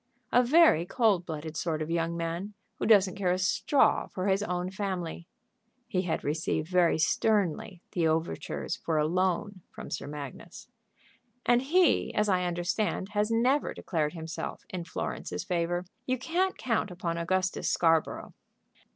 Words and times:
"A 0.31 0.41
very 0.41 0.83
cold 0.83 1.27
blooded 1.27 1.55
sort 1.55 1.79
of 1.79 1.91
young 1.91 2.17
man, 2.17 2.55
who 2.79 2.87
doesn't 2.87 3.13
care 3.17 3.31
a 3.31 3.37
straw 3.37 4.07
for 4.07 4.25
his 4.25 4.41
own 4.41 4.71
family." 4.71 5.27
He 5.87 6.01
had 6.01 6.23
received 6.23 6.69
very 6.69 6.97
sternly 6.97 7.83
the 7.91 8.07
overtures 8.07 8.75
for 8.75 8.97
a 8.97 9.05
loan 9.05 9.61
from 9.69 9.91
Sir 9.91 10.07
Magnus. 10.07 10.67
"And 11.45 11.61
he, 11.61 12.11
as 12.15 12.29
I 12.29 12.45
understand, 12.45 13.09
has 13.09 13.29
never 13.29 13.75
declared 13.75 14.13
himself 14.13 14.65
in 14.71 14.85
Florence's 14.85 15.43
favor. 15.43 15.85
You 16.07 16.17
can't 16.17 16.57
count 16.57 16.89
upon 16.89 17.19
Augustus 17.19 17.69
Scarborough." 17.69 18.33